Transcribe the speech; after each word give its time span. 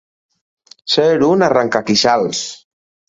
Ser 0.95 1.05
un 1.27 1.45
arrencaqueixals. 1.49 2.45